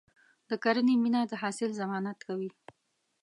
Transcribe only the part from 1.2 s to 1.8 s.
د حاصل